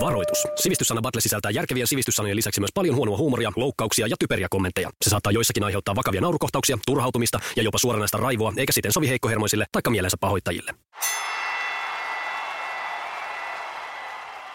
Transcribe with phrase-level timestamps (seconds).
[0.00, 0.46] Varoitus.
[0.56, 4.90] Sivistyssana Battle sisältää järkevien sivistyssanojen lisäksi myös paljon huonoa huumoria, loukkauksia ja typeriä kommentteja.
[5.02, 9.64] Se saattaa joissakin aiheuttaa vakavia naurukohtauksia, turhautumista ja jopa suoranaista raivoa, eikä siten sovi heikkohermoisille
[9.72, 10.74] tai mielensä pahoittajille.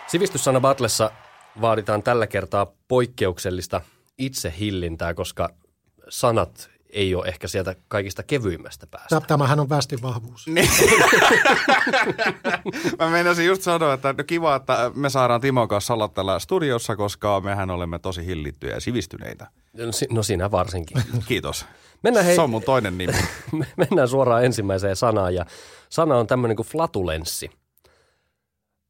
[0.07, 1.11] Sivistyssana Battlessa
[1.61, 3.81] vaaditaan tällä kertaa poikkeuksellista
[4.17, 5.49] itsehillintää, koska
[6.09, 9.21] sanat ei ole ehkä sieltä kaikista kevyimmästä päästä.
[9.21, 10.47] Tämähän on västin vahvuus.
[10.53, 10.69] Niin.
[12.99, 16.95] Mä meinasin just sanoa, että no kiva, että me saadaan Timon kanssa olla täällä studiossa,
[16.95, 19.47] koska mehän olemme tosi hillittyjä ja sivistyneitä.
[19.73, 20.97] No, si- no sinä varsinkin.
[21.27, 21.65] Kiitos.
[22.03, 23.13] Mennään hei, Se on mun toinen nimi.
[23.51, 25.45] me- mennään suoraan ensimmäiseen sanaan ja
[25.89, 27.51] sana on tämmöinen kuin flatulenssi.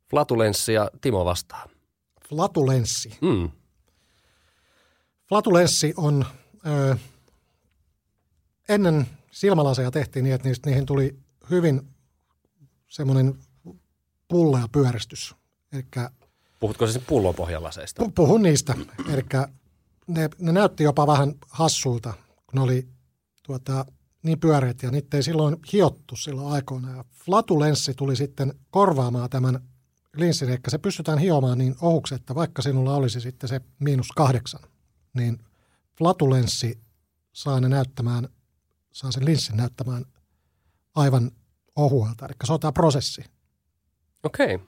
[0.10, 1.68] Flatulenssi ja Timo vastaa.
[2.30, 3.18] Flatulenssi.
[3.22, 3.50] Mm.
[5.30, 6.26] Flatulenssi on,
[6.68, 6.96] ö,
[8.70, 11.20] ennen silmälaseja tehtiin niin, että niistä, niihin tuli
[11.50, 11.82] hyvin
[12.88, 13.36] semmoinen
[14.28, 15.36] pullea pyöristys.
[15.74, 15.86] Eli
[16.60, 18.04] Puhutko siis pullonpohjalaseista?
[18.04, 18.76] pu- puhun niistä.
[19.10, 19.22] Eli
[20.08, 22.88] ne, ne näytti jopa vähän hassulta, kun ne oli
[23.44, 23.86] tuota,
[24.24, 26.96] niin pyöreät ja niitä ei silloin hiottu silloin aikoina.
[26.96, 29.60] Ja flatulenssi tuli sitten korvaamaan tämän
[30.16, 34.62] linssin, eli se pystytään hiomaan niin ohuksi, että vaikka sinulla olisi sitten se miinus kahdeksan,
[35.14, 35.40] niin
[35.98, 36.80] flatulenssi
[37.34, 38.30] saa ne näyttämään,
[38.96, 40.06] saa sen linssin näyttämään
[40.96, 41.32] aivan
[41.76, 42.26] ohuelta.
[42.26, 43.24] Eli se on tämä prosessi.
[44.24, 44.56] Okei.
[44.56, 44.68] Okay.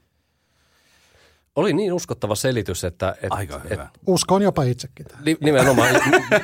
[1.56, 3.12] Oli niin uskottava selitys, että...
[3.12, 3.84] että Aika hyvä.
[3.84, 5.26] että Uskon jopa itsekin tähän.
[5.26, 5.96] Ni- Nimenomaan.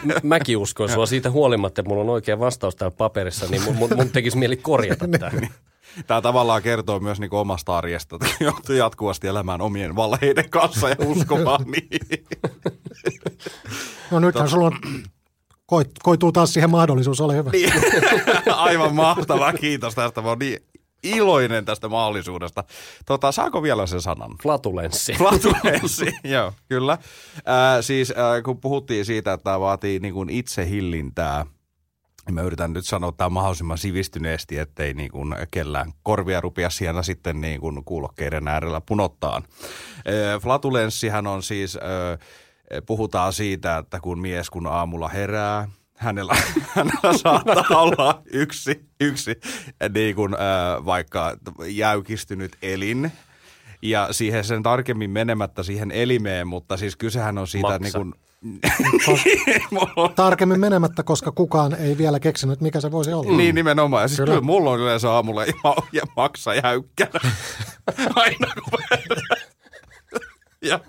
[0.03, 3.75] M- mäkin uskon sua siitä huolimatta, että mulla on oikea vastaus täällä paperissa, niin mun,
[3.75, 5.31] mun, mun tekisi mieli korjata tämä.
[6.07, 10.95] Tämä tavallaan kertoo myös niin omasta arjesta, että joutuu jatkuvasti elämään omien valheiden kanssa ja
[11.05, 12.25] uskomaan niihin.
[14.11, 14.79] No nythän sulla on,
[15.65, 17.49] koit, koituu taas siihen mahdollisuus, ole hyvä.
[17.49, 17.73] Niin.
[18.55, 20.21] Aivan mahtavaa, kiitos tästä.
[20.21, 20.59] Mä oon niin
[21.03, 22.63] iloinen tästä mahdollisuudesta.
[23.05, 24.31] Tota, saako vielä sen sanan?
[24.43, 25.13] Flatulenssi.
[25.23, 26.93] Flatulenssi, joo, kyllä.
[26.93, 31.45] Äh, siis äh, kun puhuttiin siitä, että tämä vaatii niin kuin itsehillintää,
[32.25, 37.03] niin mä yritän nyt sanoa tämä mahdollisimman sivistyneesti, ettei niin kuin kellään korvia rupia siellä
[37.03, 39.35] sitten niin kuin kuulokkeiden äärellä punottaa.
[39.37, 42.19] Äh, Flatulenssihän on siis, äh,
[42.85, 45.67] puhutaan siitä, että kun mies kun aamulla herää,
[45.97, 46.35] hänellä,
[46.75, 49.35] hänellä saattaa olla yksi, yksi
[49.93, 53.11] niin kuin, äh, vaikka jäykistynyt elin,
[53.81, 57.99] ja siihen sen tarkemmin menemättä siihen elimeen, mutta siis kysehän on siitä Maksa.
[57.99, 58.13] niin kuin...
[60.15, 63.37] Tarkemmin menemättä, koska kukaan ei vielä keksinyt, mikä se voisi olla.
[63.37, 64.01] Niin nimenomaan.
[64.01, 64.27] Ja siis Kyllä.
[64.27, 64.41] kyllä.
[64.41, 65.53] kyllä mulla on yleensä aamulla ja,
[65.91, 67.19] ja maksa jäykkänä.
[68.15, 68.79] Aina kun
[70.63, 70.79] ja,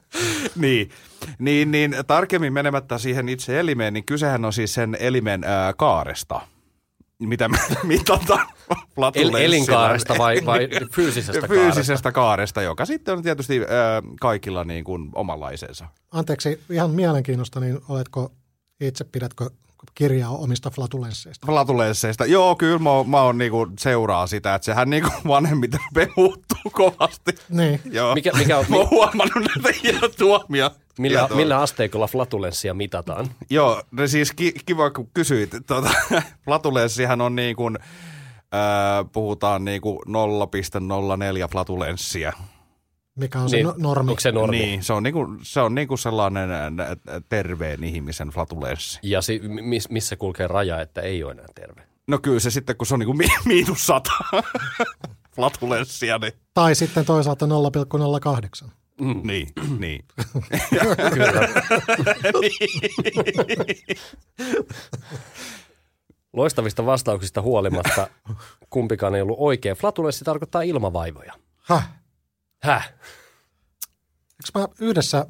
[0.56, 0.91] niin,
[1.39, 6.41] niin, niin tarkemmin menemättä siihen itse elimeen, niin kysehän on siis sen elimen ää, kaaresta.
[7.19, 8.47] Mitä me mitataan
[9.15, 15.11] El, elinkaaresta vai, vai fyysisestä Fyysisestä kaaresta, joka sitten on tietysti ää, kaikilla niin kuin
[15.15, 15.87] omanlaisensa.
[16.12, 18.33] Anteeksi, ihan mielenkiinnosta, niin oletko
[18.81, 19.51] itse, pidätkö
[19.95, 21.47] kirjaa omista flatulensseista?
[21.47, 22.27] Flatulensseista.
[22.27, 25.81] Joo, kyllä mä, oon- mä oon niinku seuraa sitä, että sehän niinku vanhemmiten
[26.17, 27.33] muuttuu kovasti.
[27.49, 27.81] Niin.
[27.85, 28.15] Joo.
[28.15, 30.71] Mikä- mikä on- Mä oon huomannut näitä tuomia.
[30.99, 31.37] Millä, tietoa.
[31.37, 33.31] millä asteikolla flatulenssia mitataan?
[33.50, 35.50] Joo, no siis ki- kiva kun kysyit.
[35.66, 35.91] Tuota,
[36.44, 37.78] flatulenssihän on niin kuin,
[38.55, 42.32] äh, puhutaan niin kuin 0,04 flatulenssia.
[43.19, 44.10] Mikä on se Niin, no- normi?
[44.10, 44.59] Onko se normi?
[44.59, 46.49] Niin, se on, niin kuin, se on niin kuin sellainen
[47.28, 48.99] terveen ihmisen flatulenssi.
[49.03, 51.82] Ja si, miss, missä kulkee raja, että ei ole enää terve?
[52.06, 54.12] No kyllä se sitten, kun se on niin kuin mi- miinus sata
[55.37, 57.47] flatulenssia, niin, Tai sitten toisaalta
[58.65, 58.71] 0,08.
[59.00, 59.21] Mm.
[59.25, 60.05] niin, niin.
[61.15, 61.49] Kyllä.
[66.32, 68.09] Loistavista vastauksista huolimatta
[68.71, 69.77] kumpikaan ei ollut oikein.
[69.77, 71.32] Flatulenssi tarkoittaa ilmavaivoja.
[71.62, 71.88] Häh?
[72.62, 72.93] Häh?
[74.34, 75.26] Eikö mä yhdessä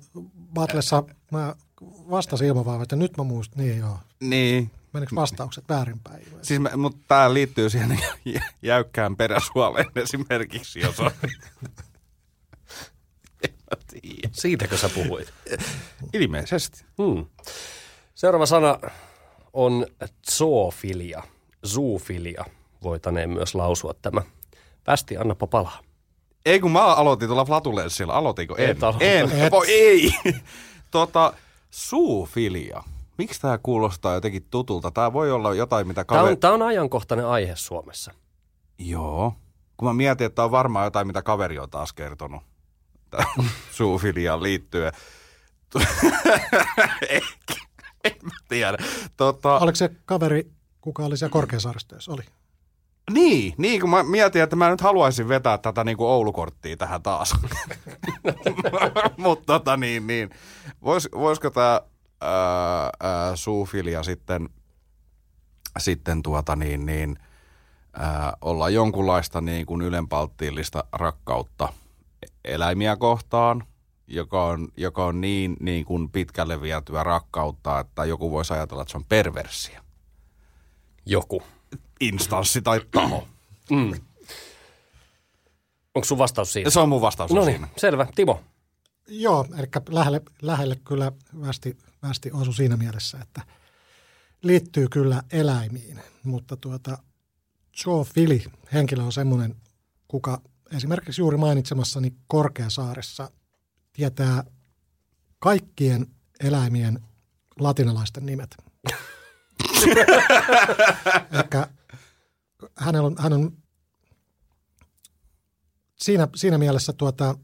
[0.54, 3.98] battlessa mä vastasin ilmavaivat ja nyt mä muistan, niin joo.
[4.20, 4.70] niin.
[4.92, 6.26] Menikö vastaukset väärinpäin?
[6.42, 11.10] Siis mä, mutta tämä liittyy siihen jä- jäykkään peräsuoleen esimerkiksi, jos on...
[13.74, 14.28] en mä tiedä.
[14.32, 15.32] Siitäkö sä puhuit?
[16.12, 16.84] Ilmeisesti.
[17.02, 17.26] Hmm.
[18.14, 18.78] Seuraava sana
[19.52, 19.86] on
[20.30, 21.22] zoofilia.
[21.66, 22.44] Zoofilia.
[22.82, 24.22] Voitaneen myös lausua tämä.
[24.84, 25.78] Pästi, annapa palaa.
[26.46, 28.12] Ei kun mä aloitin tuolla flatulenssilla.
[28.12, 28.56] Aloitinko?
[28.56, 28.76] En.
[29.00, 29.30] En.
[29.32, 29.52] Et.
[29.52, 30.14] Voi, ei.
[30.90, 31.32] tota,
[31.70, 32.82] suufilia.
[33.18, 34.90] Miksi tämä kuulostaa jotenkin tutulta?
[34.90, 36.32] Tämä voi olla jotain, mitä Tämä kaveri...
[36.32, 38.12] on, tämä on ajankohtainen aihe Suomessa.
[38.78, 39.34] Joo.
[39.76, 42.42] Kun mä mietin, että tämä on varmaan jotain, mitä kaveri on taas kertonut
[43.16, 44.92] tähän suufiliaan liittyen.
[47.08, 47.54] Ehkä.
[48.04, 48.78] En mä tiedä.
[49.16, 50.50] Tota, Oliko se kaveri,
[50.80, 52.12] kuka oli siellä Korkeasaaristossa?
[52.12, 52.22] Oli.
[53.10, 57.02] Niin, niin kun mä mietin, että mä nyt haluaisin vetää tätä niin kuin Oulukorttia tähän
[57.02, 57.34] taas.
[59.16, 60.30] Mutta tota niin, niin.
[60.84, 61.80] Vois, voisiko tämä
[63.34, 64.48] suufilia sitten,
[65.78, 67.18] sitten tuota niin, niin,
[67.92, 71.72] ää, olla jonkunlaista niin kuin ylenpalttiillista rakkautta
[72.44, 73.66] eläimiä kohtaan,
[74.06, 78.92] joka on, joka on niin, niin kuin pitkälle vietyä rakkautta, että joku voisi ajatella, että
[78.92, 79.84] se on perversia.
[81.06, 81.42] Joku.
[82.00, 83.28] Instanssi tai taho.
[83.70, 83.92] Mm.
[85.94, 86.70] Onko sun vastaus siinä?
[86.70, 87.66] Se on mun vastaus No siinä.
[87.66, 88.06] niin, selvä.
[88.14, 88.40] Timo.
[89.08, 93.42] Joo, eli lähelle, lähelle kyllä västi, västi osu siinä mielessä, että
[94.42, 96.98] liittyy kyllä eläimiin, mutta tuota
[97.82, 99.56] zoofili henkilö on semmoinen,
[100.08, 100.40] kuka
[100.72, 103.30] esimerkiksi juuri mainitsemassani Korkeasaaressa
[103.92, 104.44] tietää
[105.38, 106.06] kaikkien
[106.40, 107.00] eläimien
[107.58, 108.56] latinalaisten nimet.
[109.82, 109.94] Eli
[112.76, 113.56] hänellä on, hän on
[115.96, 117.38] siinä, siinä mielessä tuota,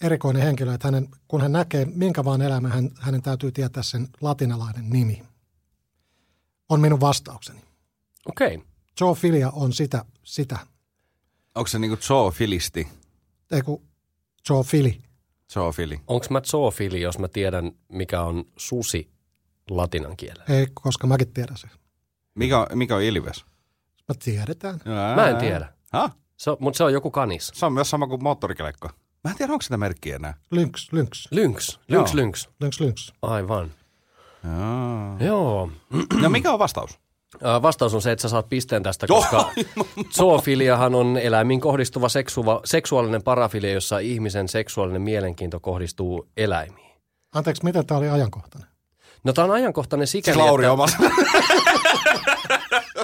[0.00, 4.08] erikoinen henkilö, että hänen, kun hän näkee minkä vaan elämän, hän, hänen täytyy tietää sen
[4.20, 5.22] latinalainen nimi.
[6.68, 7.60] On minun vastaukseni.
[8.26, 8.54] Okei.
[8.54, 8.66] Okay.
[8.98, 10.58] Zoofilia on sitä, sitä.
[11.54, 12.88] Onko se niinku zoofilisti?
[13.50, 13.82] Ei kun
[14.48, 15.02] zoofili.
[15.52, 16.00] Zoofili.
[16.06, 19.10] Onko mä zoofili, jos mä tiedän, mikä on susi
[19.70, 20.44] latinan kielellä?
[20.48, 21.70] Ei, koska mäkin tiedän sen.
[22.34, 23.44] Mikä, mikä on ilves?
[24.08, 24.80] Mä tiedetään.
[25.16, 25.72] Mä en tiedä.
[25.92, 26.10] Ha?
[26.36, 27.50] Se on, mutta se on joku kanis.
[27.54, 28.88] Se on myös sama kuin moottorikelekko.
[29.24, 30.34] Mä en tiedä, onko sitä merkkiä enää.
[30.50, 31.78] Lynx, lynx, Lynx.
[31.88, 32.48] Lynx, lynx.
[32.60, 33.12] lynx, lynx.
[33.22, 33.72] Aivan.
[34.44, 35.26] Joo.
[35.26, 35.70] Joo.
[36.22, 36.98] No mikä on vastaus?
[37.42, 39.50] Ää, Vastaus on se, että sä saat pisteen tästä, koska
[40.16, 46.90] zoofiliahan on eläimiin kohdistuva seksua, seksuaalinen parafilia, jossa ihmisen seksuaalinen mielenkiinto kohdistuu eläimiin.
[47.34, 48.70] Anteeksi, miten tämä oli ajankohtainen?
[49.24, 50.72] No tämä on ajankohtainen sikäli, Siis Lauri että...
[50.72, 50.98] omassa.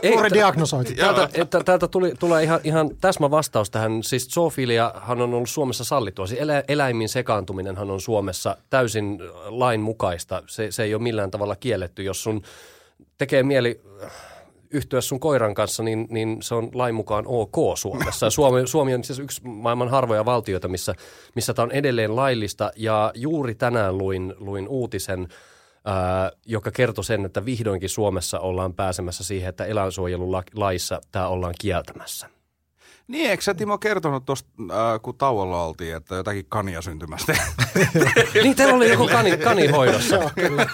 [0.02, 0.92] Ei, Juuri diagnosoitu.
[0.94, 4.02] Täältä, että, täältä tuli, tulee ihan, ihan täsmä vastaus tähän.
[4.02, 6.26] Siis zoofiliahan on ollut Suomessa sallittua.
[6.26, 10.42] Siis elä, eläimiin sekaantuminenhan on Suomessa täysin lain mukaista.
[10.46, 12.02] Se, se ei ole millään tavalla kielletty.
[12.02, 12.42] Jos sun
[13.18, 14.10] tekee mieli äh,
[14.70, 18.30] yhtyä sun koiran kanssa, niin, niin se on lain mukaan ok Suomessa.
[18.30, 20.94] Suomi, Suomi on siis yksi maailman harvoja valtioita, missä,
[21.34, 22.70] missä tämä on edelleen laillista.
[22.76, 25.28] Ja juuri tänään luin, luin uutisen,
[25.84, 32.35] ää, joka kertoi sen, että vihdoinkin Suomessa ollaan pääsemässä siihen, että eläinsuojelulaissa tämä ollaan kieltämässä.
[33.08, 37.32] Niin, eikö sä Timo kertonut tuosta, äh, kun tauolla oltiin, että jotakin kania syntymästä?
[38.42, 40.16] niin, teillä oli joku kani, kani hoidossa.
[40.16, 40.66] Joo, kyllä.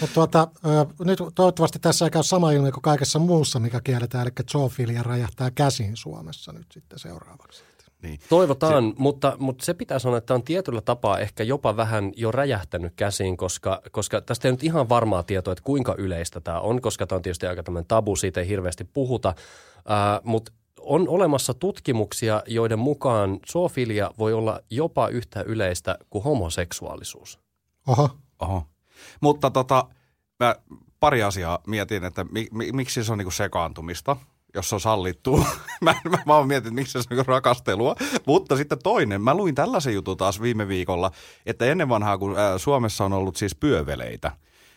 [0.00, 4.22] Mutta tuota, ö, nyt toivottavasti tässä ei käy sama ilmiö kuin kaikessa muussa, mikä kielletään,
[4.22, 7.64] eli zoofilia räjähtää käsiin Suomessa nyt sitten seuraavaksi.
[8.02, 8.20] niin.
[8.28, 12.32] Toivotaan, se, mutta, mutta se pitää sanoa, että on tietyllä tapaa ehkä jopa vähän jo
[12.32, 16.80] räjähtänyt käsiin, koska, koska tästä ei nyt ihan varmaa tietoa, että kuinka yleistä tämä on,
[16.80, 19.34] koska tämä on tietysti aika tämmöinen tabu, siitä ei hirveästi puhuta,
[19.88, 20.52] ää, mutta
[20.84, 27.38] on olemassa tutkimuksia, joiden mukaan zoofilia voi olla jopa yhtä yleistä kuin homoseksuaalisuus.
[27.86, 28.66] Oho, Oho.
[29.20, 29.84] Mutta tota,
[30.40, 30.56] mä
[31.00, 34.16] pari asiaa mietin, että mi, mi, miksi se on niinku sekaantumista,
[34.54, 35.46] jos se on sallittu.
[35.80, 37.96] mä, mä vaan mietin, että miksi se on niinku rakastelua.
[38.26, 41.10] Mutta sitten toinen, mä luin tällaisen jutun taas viime viikolla,
[41.46, 44.32] että ennen vanhaa, kun ää, Suomessa on ollut siis pyöveleitä,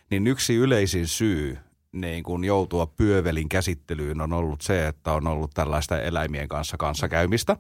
[0.10, 1.58] niin yksi yleisin syy
[1.96, 7.58] niin kun joutua pyövelin käsittelyyn on ollut se, että on ollut tällaista eläimien kanssa kanssakäymistä.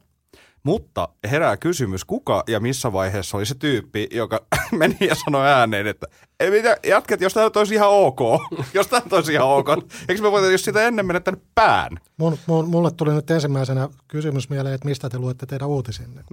[0.64, 4.40] Mutta herää kysymys, kuka ja missä vaiheessa oli se tyyppi, joka
[4.80, 6.08] meni ja sanoi ääneen, että
[6.40, 8.20] ei mitä, jatket, jos tämä olisi ihan ok,
[8.74, 9.70] jos tämä olisi ihan ok,
[10.10, 12.00] eikö me voitaisiin sitä ennen menettänyt pään?
[12.18, 16.24] mun, mun, mulle tuli nyt ensimmäisenä kysymys mieleen, että mistä te luette teidän uutisenne.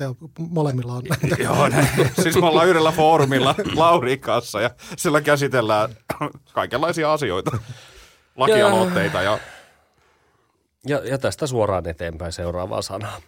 [0.00, 0.06] Te
[0.38, 1.02] molemmilla on
[1.38, 1.88] Joo, näin.
[2.22, 5.90] siis me ollaan yhdellä foorumilla Laurin kanssa ja sillä käsitellään
[6.52, 7.58] kaikenlaisia asioita,
[8.36, 9.38] lakialoitteita ja
[10.86, 13.20] Ja, ja tästä suoraan eteenpäin seuraavaa sanaa.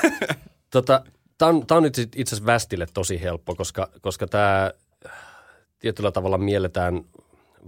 [0.70, 1.04] tota,
[1.38, 4.70] Tämä on, tää on nyt itse asiassa Västille tosi helppo, koska, koska tämä
[5.78, 7.04] tietyllä tavalla mielletään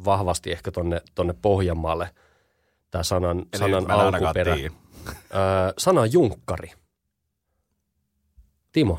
[0.04, 2.10] vahvasti ehkä tonne, tonne Pohjanmaalle,
[2.90, 4.54] tämä sanan, Eli sanan alkuperä.
[4.54, 4.68] Öö,
[5.78, 6.72] sana junkkari.
[8.76, 8.98] Timo,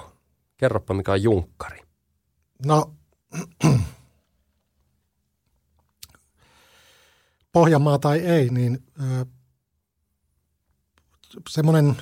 [0.58, 1.80] kerropa mikä on junkkari.
[2.66, 2.94] No,
[7.52, 9.26] Pohjanmaa tai ei, niin ö,
[11.50, 11.96] semmoinen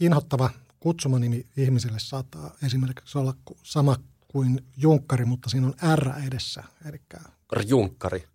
[0.00, 3.96] inhottava kutsumanimi ihmiselle saattaa esimerkiksi olla sama
[4.28, 6.64] kuin junkkari, mutta siinä on R edessä.
[6.84, 7.00] Eli
[7.66, 8.28] Junkkari.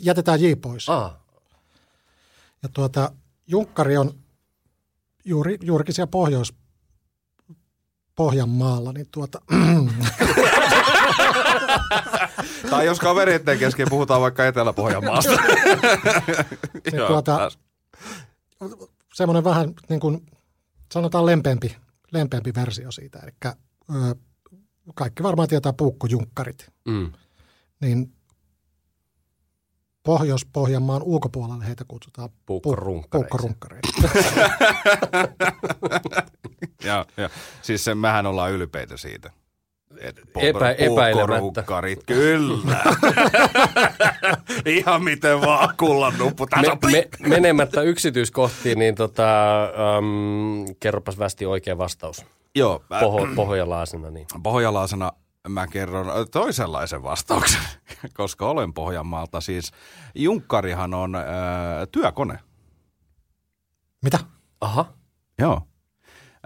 [0.00, 0.88] jätetään J pois.
[0.88, 1.16] Ah,
[2.62, 3.12] Ja tuota,
[3.46, 4.18] junkkari on
[5.24, 6.52] juuri, juurikin siellä Pohjois,
[8.16, 9.40] Pohjanmaalla, niin tuota,
[12.70, 15.32] Tai jos kavereiden kesken puhutaan vaikka Etelä-Pohjanmaasta.
[16.92, 17.58] niin tuota pääs.
[19.14, 20.26] semmoinen vähän niin kuin,
[20.92, 21.76] sanotaan lempeämpi,
[22.12, 23.18] lempeämpi versio siitä.
[23.18, 23.32] Eli
[23.94, 24.14] ö,
[24.94, 26.70] kaikki varmaan tietää puukkojunkkarit.
[26.84, 27.12] Mm.
[27.80, 28.12] Niin
[30.04, 34.02] Pohjois-Pohjanmaan ulkopuolelle heitä kutsutaan Puukkorunkkareiksi.
[36.84, 37.30] Ja, ja.
[37.62, 39.30] Siis se, mehän ollaan ylpeitä siitä.
[40.00, 41.64] Et Epä- epäilemättä.
[42.06, 42.82] kyllä.
[44.66, 46.46] Ihan miten vaan kullan nuppu.
[46.60, 49.24] Me, me, menemättä yksityiskohtiin, niin tota,
[49.98, 52.26] um, kerropas västi oikea vastaus.
[52.54, 54.10] Joo, äh, Poho, pohjalaisena.
[54.10, 54.26] Niin.
[54.42, 55.12] pohjalaisena
[55.48, 57.60] mä kerron toisenlaisen vastauksen,
[58.16, 59.40] koska olen Pohjanmaalta.
[59.40, 59.70] Siis
[60.14, 61.22] junkkarihan on äh,
[61.92, 62.38] työkone.
[64.02, 64.18] Mitä?
[64.60, 64.92] Aha.
[65.38, 65.62] Joo.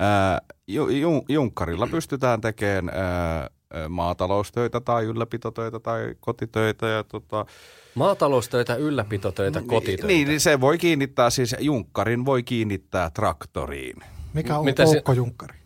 [0.00, 6.86] Äh, ju, ju, junkkarilla pystytään tekemään äh, maataloustöitä tai ylläpitotöitä tai kotitöitä.
[6.88, 7.46] Ja tota,
[7.94, 10.06] Maataloustöitä, ylläpitotöitä, kotitöitä.
[10.06, 13.96] Niin, niin se voi kiinnittää, siis junkkarin voi kiinnittää traktoriin.
[14.32, 15.58] Mikä on Mitä se- puukkojunkkari?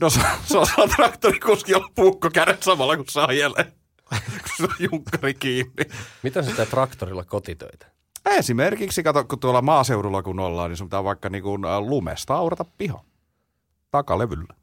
[0.00, 3.72] No se, se osaa traktorikuski olla puukko kädet samalla, kun saa ajelee.
[4.10, 5.84] Kun se on junkkari kiinni.
[6.22, 7.86] Miten sä teet traktorilla kotitöitä?
[8.26, 12.34] Esimerkiksi, kato, kun tuolla maaseudulla kun ollaan, niin sun pitää vaikka niin kuin äh, lumesta
[12.34, 13.04] aurata piha.
[13.90, 14.54] Takalevyllä.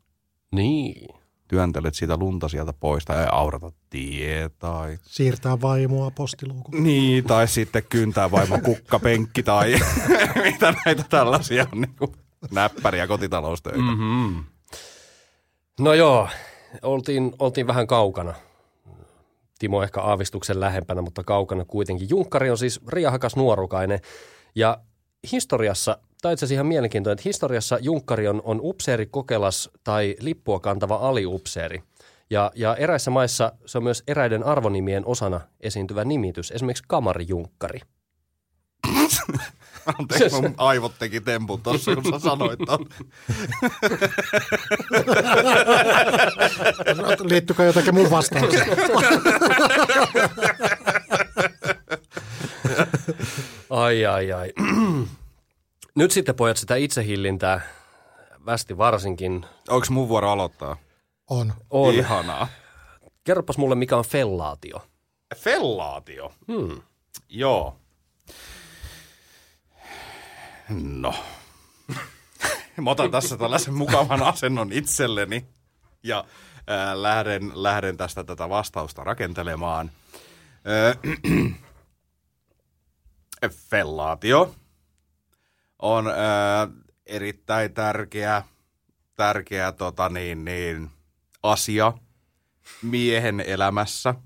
[0.51, 1.10] Niin.
[1.48, 4.98] Työntelet siitä lunta sieltä pois tai aurata tie tai...
[5.01, 6.83] Siirtää vaimoa postiluukun.
[6.83, 9.75] Niin, tai sitten kyntää vaimon kukkapenkki tai
[10.45, 12.12] mitä näitä tällaisia on niin kuin
[12.51, 13.79] näppäriä kotitaloustöitä.
[13.79, 13.86] Mm.
[13.86, 14.43] Mm-hmm.
[15.79, 16.29] No joo,
[16.81, 18.33] oltiin, oltiin vähän kaukana.
[19.61, 22.09] Timo ehkä aavistuksen lähempänä, mutta kaukana kuitenkin.
[22.09, 23.99] Junkkari on siis riahakas nuorukainen
[24.55, 24.77] ja
[25.31, 30.59] historiassa, tai itse asiassa ihan mielenkiintoinen, että historiassa Junkkari on, on upseeri, kokelas tai lippua
[30.59, 31.83] kantava aliupseeri.
[32.29, 37.79] Ja, ja eräissä maissa se on myös eräiden arvonimien osana esiintyvä nimitys, esimerkiksi kamarijunkkari.
[40.00, 42.85] Anteeksi, mun aivot teki tempun tuossa, kun sä sanoit ton.
[47.29, 48.77] Liittyykö jotakin mun vastaukseen?
[53.69, 54.53] Ai, ai, ai.
[55.95, 57.61] Nyt sitten pojat sitä itsehillintää,
[58.45, 60.77] västi varsinkin, Onko mun vuoro aloittaa?
[61.29, 61.53] On.
[61.69, 61.93] on.
[61.93, 62.47] Ihanaa.
[63.23, 64.81] Kerropas mulle, mikä on fellaatio.
[65.35, 66.31] Fellaatio.
[66.47, 66.81] Hmm.
[67.29, 67.77] Joo.
[70.73, 71.15] No.
[72.81, 75.45] Mä otan tässä tällaisen mukavan asennon itselleni
[76.03, 76.25] ja
[76.57, 79.91] äh, lähden, lähden tästä tätä vastausta rakentelemaan.
[80.67, 80.97] Äh,
[83.69, 84.55] fellaatio
[85.79, 86.13] on äh,
[87.05, 88.43] erittäin tärkeä,
[89.15, 90.89] tärkeä tota niin, niin,
[91.43, 91.93] asia
[92.81, 94.15] miehen elämässä–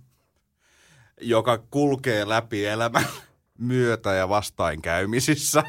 [1.22, 3.06] joka kulkee läpi elämän
[3.58, 5.64] myötä ja vastainkäymisissä.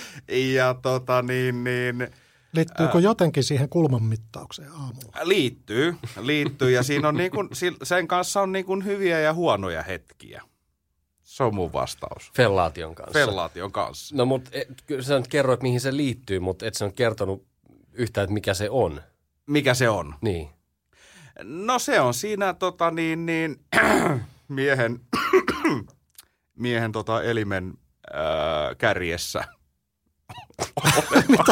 [0.54, 2.08] Ja tota niin, niin
[2.52, 5.18] Liittyykö jotenkin siihen kulman mittaukseen aamulla?
[5.22, 7.48] liittyy, liittyy ja siinä on niin kuin,
[7.82, 10.42] sen kanssa on niin kuin hyviä ja huonoja hetkiä.
[11.22, 12.30] Se on mun vastaus.
[12.36, 13.12] Fellaation kanssa.
[13.12, 14.16] Fellaation kanssa.
[14.16, 14.50] No mutta
[14.86, 17.46] kyllä sä nyt kerroit, mihin se liittyy, mutta et sä nyt kertonut
[17.92, 19.00] yhtään, että mikä se on.
[19.46, 20.14] Mikä se on?
[20.20, 20.48] Niin.
[21.42, 23.60] No se on siinä tota niin, niin
[24.48, 25.00] miehen,
[26.64, 27.74] miehen tota elimen
[28.12, 29.44] ää, kärjessä
[30.84, 31.44] oleva,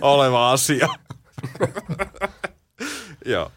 [0.00, 0.88] oleva asia.
[3.26, 3.52] Joo.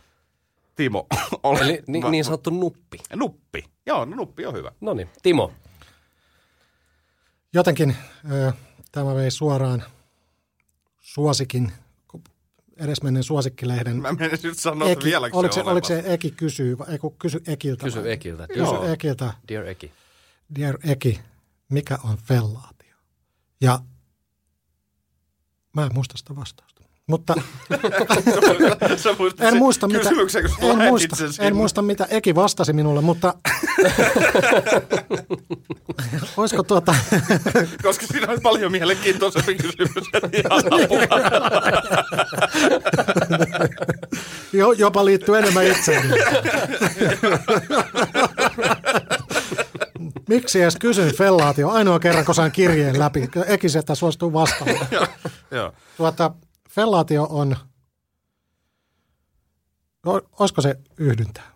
[0.75, 1.07] Timo,
[1.43, 2.97] ole Eli ni, niin sanottu nuppi.
[3.15, 3.63] Nuppi.
[3.85, 4.71] Joo, no nuppi on hyvä.
[4.81, 5.53] No niin, Timo.
[7.53, 7.95] Jotenkin
[8.31, 8.51] ö,
[8.91, 9.83] tämä vei suoraan
[10.99, 11.71] suosikin,
[12.77, 14.01] edesmenneen suosikkilehden.
[14.01, 16.87] Mä menen nyt sanoa, että Eki, vieläkö oliko, se, se, oliko se Eki kysyy, vai-
[16.91, 17.83] ei kun kysy Ekiltä.
[17.83, 18.11] Kysy vai?
[18.11, 18.47] Ekiltä.
[18.47, 18.85] Kysy Joo.
[18.85, 19.91] Ekiltä, Dear Eki.
[20.59, 21.19] dear Eki,
[21.69, 22.95] mikä on fellaatio?
[23.61, 23.79] Ja
[25.77, 26.81] mä en muista sitä vastausta.
[27.07, 27.33] Mutta
[29.03, 30.15] Sä muistat en muista, mitä, en,
[30.87, 33.33] muista, en muista, mitä Eki vastasi minulle, mutta
[36.37, 36.95] olisiko tuota,
[37.83, 40.03] Koska siinä on paljon mielenkiintoisempi kysymys.
[44.53, 46.09] Jo, jopa liittyy enemmän itseeni.
[50.27, 51.69] Miksi edes kysyn fellaatio?
[51.69, 53.29] Ainoa kerran, kun sain kirjeen läpi.
[53.47, 54.87] Eki sieltä suostuu vastaamaan.
[55.51, 55.73] Joo.
[55.97, 56.31] Tuota,
[56.69, 57.55] fellaatio on,
[60.07, 61.51] o- olisiko se yhdyntää?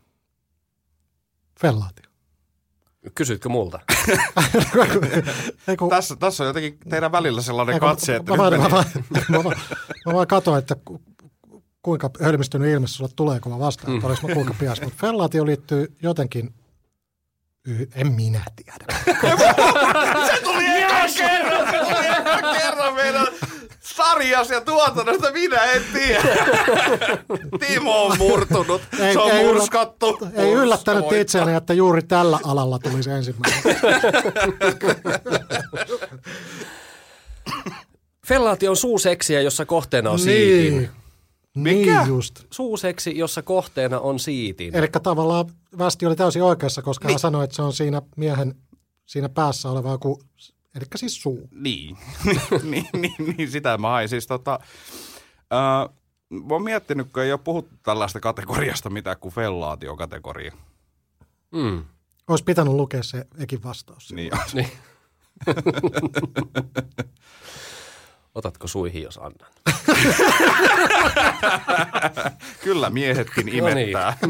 [1.62, 2.06] Fellaatio.
[3.16, 3.80] Kysytkö multa?
[5.68, 8.54] Ei kun, Tässä, tässä on jotenkin teidän välillä sellainen ei kun- katse, että mä, vaan,
[8.62, 8.86] mä, vaan,
[9.30, 9.56] mä, vaan,
[10.06, 11.01] mä vaan katsoin, että ku-
[11.82, 14.82] kuinka hölmistynyt ilme sulle tulee, kun mä vastaan, että olisi mä kuinka pias.
[14.82, 16.54] Mutta fellaatio liittyy jotenkin,
[17.96, 18.86] en minä tiedä.
[20.36, 23.27] se tuli ekana kerran, se oli eka kerran meidän
[23.80, 26.22] sarjassa ja tuotannosta, minä en tiedä.
[27.68, 30.20] Timo on murtunut, Ei- se on ei murskattu.
[30.36, 33.63] Ei yllättänyt itseäni, että juuri tällä alalla tuli se ensimmäinen.
[38.27, 40.77] Fellaatio on suuseksiä, jossa kohteena on siitin.
[40.77, 40.89] niin,
[41.58, 42.00] Mikä?
[42.00, 42.46] niin just.
[42.51, 44.75] Suuseksi, jossa kohteena on siitin.
[44.75, 45.46] Eli tavallaan
[45.77, 48.55] Västi oli täysin oikeassa, koska hän sanoi, että se on siinä miehen
[49.05, 50.24] siinä päässä oleva joku,
[50.75, 51.50] eli siis suu.
[51.51, 51.98] Niin,
[52.63, 54.10] niin, niin, niin, sitä mä hain.
[54.10, 54.60] Siis tota,
[55.53, 55.96] äh,
[56.29, 60.53] mä oon miettinyt, kun ei ole puhuttu tällaista kategoriasta mitään kuin fellaatiokategoria.
[61.51, 61.84] Mm.
[62.27, 64.13] Olisi pitänyt lukea se ekin vastaus.
[64.13, 64.72] Niin, Niin.
[68.36, 69.51] Otatko suihin, jos annan?
[72.63, 73.63] kyllä miehetkin No niin.
[73.89, 74.17] imettää.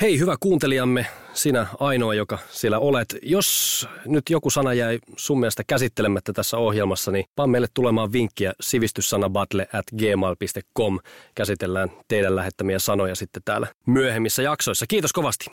[0.00, 3.16] Hei hyvä kuuntelijamme, sinä ainoa, joka siellä olet.
[3.22, 8.52] Jos nyt joku sana jäi sun mielestä käsittelemättä tässä ohjelmassa, niin vaan meille tulemaan vinkkiä
[8.60, 10.98] sivistyssanabattle at gmail.com.
[11.34, 14.86] Käsitellään teidän lähettämiä sanoja sitten täällä myöhemmissä jaksoissa.
[14.88, 15.44] Kiitos kovasti.